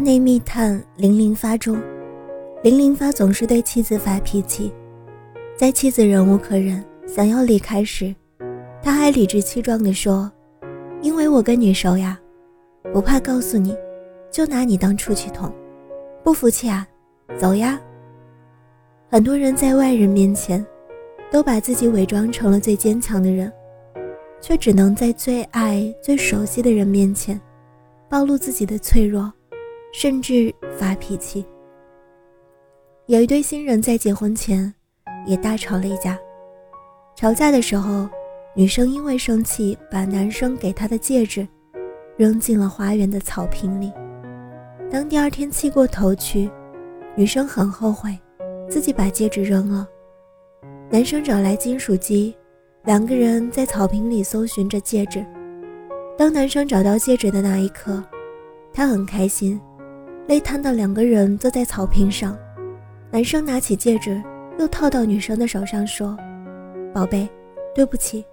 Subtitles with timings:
[0.00, 1.80] 内密探零零发中，
[2.62, 4.72] 零零发总是对妻子发脾气。
[5.56, 8.14] 在妻子忍无可忍，想要离开时，
[8.82, 10.32] 他还理直气壮地说
[11.02, 12.18] ：“因为我跟你熟呀，
[12.92, 13.76] 不怕告诉你，
[14.30, 15.52] 就拿你当出气筒。
[16.24, 16.86] 不服气啊，
[17.38, 17.78] 走呀。”
[19.10, 20.64] 很多人在外人面前，
[21.30, 23.52] 都把自己伪装成了最坚强的人，
[24.40, 27.38] 却只能在最爱、最熟悉的人面前，
[28.08, 29.30] 暴露自己的脆弱。
[29.92, 31.44] 甚至发脾气。
[33.06, 34.72] 有一对新人在结婚前
[35.26, 36.18] 也大吵了一架。
[37.16, 38.08] 吵架的时候，
[38.54, 41.46] 女生因为生气，把男生给她的戒指
[42.16, 43.92] 扔进了花园的草坪里。
[44.90, 46.50] 当第二天气过头去，
[47.16, 48.16] 女生很后悔
[48.68, 49.86] 自己把戒指扔了。
[50.88, 52.34] 男生找来金属机，
[52.84, 55.24] 两个人在草坪里搜寻着戒指。
[56.16, 58.02] 当男生找到戒指的那一刻，
[58.72, 59.60] 他很开心。
[60.30, 62.38] 累瘫的两个人坐在草坪上，
[63.10, 64.22] 男生拿起戒指，
[64.60, 66.16] 又套到女生的手上，说
[66.94, 67.28] ：“宝贝，
[67.74, 68.24] 对不起，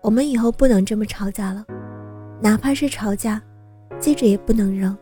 [0.00, 1.62] 我们以后不能这么吵架了。
[2.40, 3.38] 哪怕是吵架，
[4.00, 4.96] 戒指也不能扔，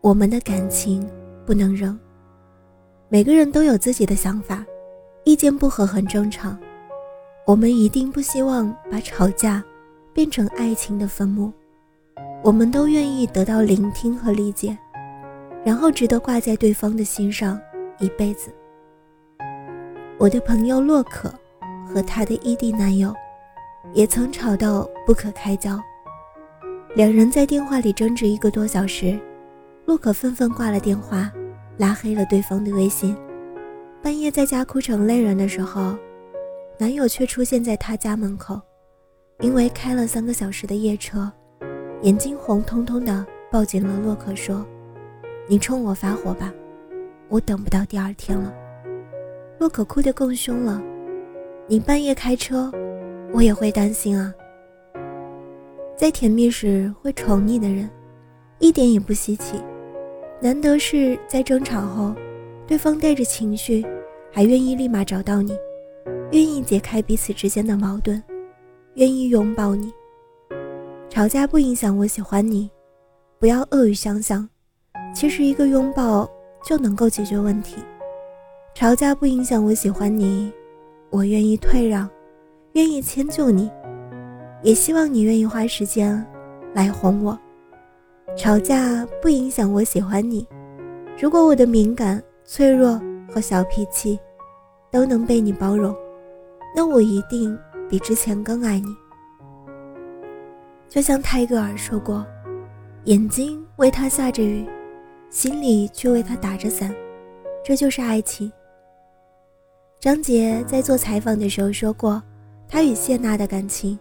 [0.00, 1.08] 我们的感情
[1.46, 1.96] 不能扔。
[3.08, 4.66] 每个人都有自己的想法，
[5.22, 6.58] 意见不合很正常。
[7.46, 9.62] 我们一定不希望把吵架
[10.12, 11.52] 变成爱情的坟墓。
[12.42, 14.76] 我们都愿意得到聆听和理解。”
[15.64, 17.60] 然后值得挂在对方的心上
[17.98, 18.50] 一辈子。
[20.18, 21.32] 我的朋友洛可
[21.86, 23.14] 和她的异地男友
[23.92, 25.80] 也曾吵到不可开交，
[26.94, 29.18] 两人在电话里争执一个多小时，
[29.86, 31.32] 洛可愤愤挂了电话，
[31.78, 33.16] 拉黑了对方的微信。
[34.02, 35.96] 半夜在家哭成泪人的时候，
[36.78, 38.60] 男友却出现在她家门口，
[39.40, 41.30] 因为开了三个小时的夜车，
[42.02, 44.64] 眼睛红彤彤的抱紧了洛可说。
[45.50, 46.54] 你冲我发火吧，
[47.28, 48.54] 我等不到第二天了。
[49.58, 50.80] 洛可哭得更凶了。
[51.66, 52.70] 你半夜开车，
[53.32, 54.32] 我也会担心啊。
[55.96, 57.90] 在甜蜜时会宠你的人，
[58.60, 59.60] 一点也不稀奇。
[60.40, 62.14] 难得是在争吵后，
[62.64, 63.84] 对方带着情绪，
[64.30, 65.58] 还愿意立马找到你，
[66.30, 68.22] 愿意解开彼此之间的矛盾，
[68.94, 69.92] 愿意拥抱你。
[71.08, 72.70] 吵架不影响我喜欢你，
[73.40, 74.48] 不要恶语相向。
[75.12, 76.28] 其实一个拥抱
[76.64, 77.76] 就能够解决问题。
[78.74, 80.52] 吵架不影响我喜欢你，
[81.10, 82.08] 我愿意退让，
[82.72, 83.70] 愿意迁就你，
[84.62, 86.24] 也希望你愿意花时间
[86.72, 87.38] 来哄我。
[88.36, 90.46] 吵架不影响我喜欢你，
[91.20, 94.18] 如果我的敏感、脆弱和小脾气
[94.90, 95.94] 都能被你包容，
[96.74, 98.94] 那我一定比之前更爱你。
[100.88, 102.24] 就像泰戈尔说过
[103.04, 104.64] ：“眼睛为他下着雨。”
[105.30, 106.92] 心里却为他打着伞，
[107.64, 108.50] 这就是爱情。
[110.00, 112.20] 张杰在做采访的时候说过，
[112.68, 113.96] 他与谢娜的感情，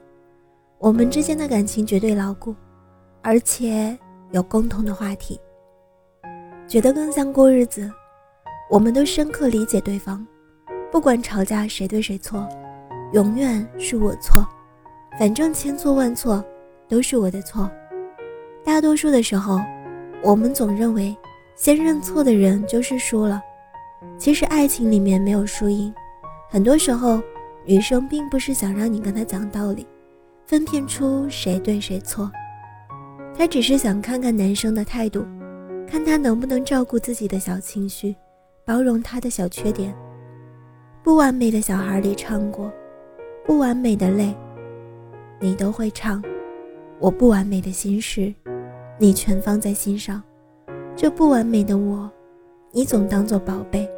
[0.79, 2.55] 我们之间的感情绝对牢固，
[3.21, 3.95] 而且
[4.31, 5.39] 有共同的话题，
[6.67, 7.89] 觉得更像过日子。
[8.67, 10.25] 我们都深刻理解对方，
[10.91, 12.49] 不管吵架谁对谁错，
[13.13, 14.43] 永远是我错，
[15.19, 16.43] 反正千错万错
[16.87, 17.69] 都是我的错。
[18.65, 19.59] 大多数的时候。
[20.21, 21.15] 我们总认为，
[21.55, 23.41] 先认错的人就是输了。
[24.17, 25.93] 其实爱情里面没有输赢，
[26.49, 27.21] 很多时候，
[27.65, 29.87] 女生并不是想让你跟她讲道理，
[30.45, 32.29] 分辨出谁对谁错，
[33.37, 35.25] 她只是想看看男生的态度，
[35.87, 38.15] 看他能不能照顾自己的小情绪，
[38.65, 39.95] 包容他的小缺点。
[41.01, 42.71] 不完美的小孩里唱过，
[43.45, 44.35] 不完美的泪，
[45.39, 46.21] 你都会唱。
[46.99, 48.33] 我不完美的心事。
[49.01, 50.21] 你全放在心上，
[50.93, 52.11] 这不完美的我，
[52.73, 53.89] 你总当作宝贝。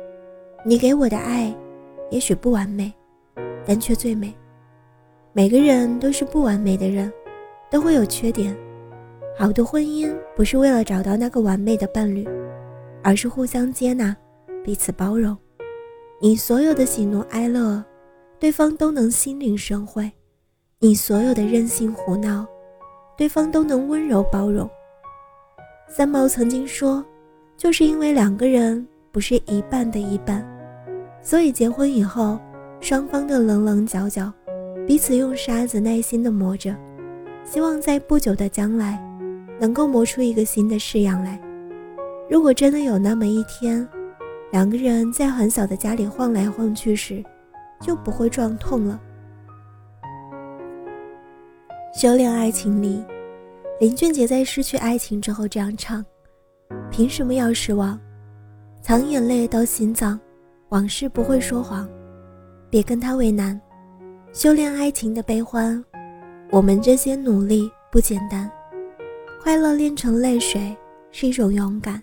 [0.63, 1.51] 你给我的爱，
[2.11, 2.93] 也许不完美，
[3.65, 4.31] 但却最美。
[5.33, 7.11] 每个人都是不完美的人，
[7.71, 8.55] 都会有缺点。
[9.35, 12.29] 好的婚姻不是为了找到那个完美的伴侣，
[13.01, 14.15] 而是互相接纳，
[14.63, 15.35] 彼此包容。
[16.19, 17.83] 你所有的喜怒哀乐，
[18.37, 20.11] 对方都能心领神会。
[20.77, 22.45] 你所有的任性胡闹，
[23.17, 24.69] 对方都能温柔包容。
[25.93, 27.03] 三毛曾经说，
[27.57, 30.41] 就是因为两个人不是一半的一半，
[31.21, 32.39] 所以结婚以后，
[32.79, 34.31] 双方的棱棱角角，
[34.87, 36.73] 彼此用沙子耐心的磨着，
[37.43, 39.03] 希望在不久的将来，
[39.59, 41.37] 能够磨出一个新的式样来。
[42.29, 43.85] 如果真的有那么一天，
[44.49, 47.21] 两个人在很小的家里晃来晃去时，
[47.81, 48.97] 就不会撞痛了。
[51.93, 53.03] 修炼爱情里。
[53.81, 56.05] 林俊杰在失去爱情之后这样唱
[56.91, 57.99] ：“凭什么要失望？
[58.79, 60.19] 藏眼泪到心脏，
[60.69, 61.89] 往事不会说谎，
[62.69, 63.59] 别跟他为难。
[64.33, 65.83] 修炼爱情的悲欢，
[66.51, 68.47] 我们这些努力不简单。
[69.41, 70.77] 快乐炼成泪水
[71.09, 71.99] 是一种勇敢。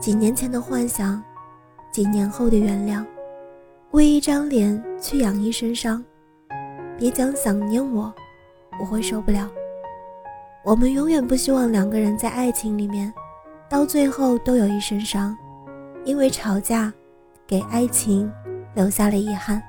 [0.00, 1.22] 几年前的幻想，
[1.92, 3.04] 几年后的原谅。
[3.90, 6.02] 为一张脸去养一身伤，
[6.96, 8.10] 别讲想念我，
[8.80, 9.46] 我会受不了。”
[10.64, 13.12] 我们永远不希望两个人在爱情里面，
[13.68, 15.36] 到最后都有一身伤，
[16.04, 16.90] 因为吵架，
[17.46, 18.32] 给爱情
[18.74, 19.62] 留下了遗憾。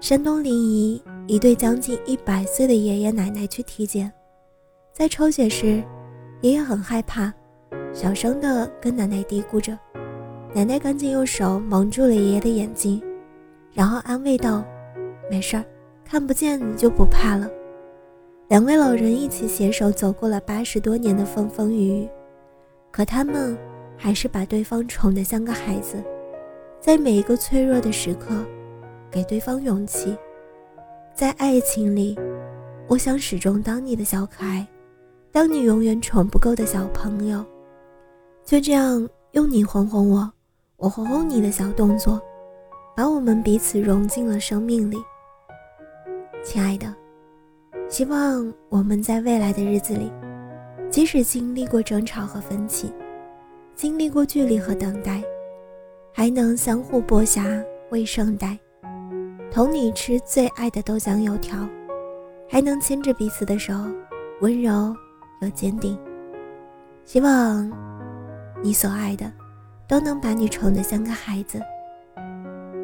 [0.00, 4.12] 山东临沂一对将近一百岁的爷爷奶奶去体检，
[4.92, 5.82] 在抽血时，
[6.42, 7.32] 爷爷很害怕，
[7.94, 9.78] 小声的跟奶奶嘀咕着，
[10.52, 13.02] 奶奶赶紧用手蒙住了爷爷的眼睛，
[13.72, 14.62] 然后安慰道
[15.30, 15.64] ：“没事儿，
[16.04, 17.48] 看不见你就不怕了。”
[18.54, 22.08] 两位老人一起携手走过了八十多年的风风雨雨，
[22.92, 23.58] 可他们
[23.96, 26.00] 还是把对方宠得像个孩子，
[26.78, 28.32] 在每一个脆弱的时刻，
[29.10, 30.16] 给对方勇气。
[31.12, 32.16] 在爱情里，
[32.86, 34.64] 我想始终当你的小可爱，
[35.32, 37.44] 当你永远宠不够的小朋友。
[38.44, 40.32] 就这样，用你哄哄我，
[40.76, 42.22] 我哄哄你的小动作，
[42.94, 44.96] 把我们彼此融进了生命里，
[46.44, 46.86] 亲爱的。
[47.94, 50.10] 希望我们在未来的日子里，
[50.90, 52.92] 即使经历过争吵和分歧，
[53.76, 55.22] 经历过距离和等待，
[56.12, 57.44] 还能相互剥虾
[57.92, 58.58] 喂圣代，
[59.48, 61.56] 同你吃最爱的豆浆油条，
[62.50, 63.72] 还能牵着彼此的手，
[64.40, 64.92] 温柔
[65.40, 65.96] 又坚定。
[67.04, 67.70] 希望
[68.60, 69.32] 你所爱的，
[69.86, 71.62] 都能把你宠得像个孩子，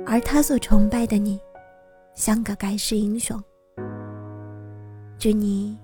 [0.07, 1.41] 而他所崇拜的你，
[2.15, 3.43] 像个盖世英雄。
[5.21, 5.77] 祝你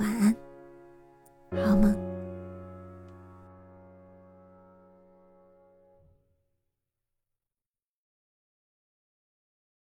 [0.00, 0.36] 晚安，
[1.64, 2.09] 好梦。